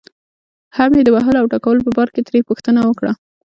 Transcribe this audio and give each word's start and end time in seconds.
هم 0.77 0.91
یې 0.97 1.01
د 1.05 1.09
وهلو 1.15 1.41
او 1.41 1.49
ټکولو 1.53 1.85
په 1.85 1.91
باره 1.97 2.11
کې 2.15 2.25
ترې 2.27 2.39
پوښتنه 2.49 2.79
وکړه. 2.83 3.11